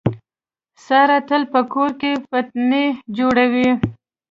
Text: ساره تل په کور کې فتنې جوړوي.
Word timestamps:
ساره 0.85 1.17
تل 1.29 1.41
په 1.53 1.61
کور 1.73 1.89
کې 2.01 2.11
فتنې 2.29 2.85
جوړوي. 3.17 3.69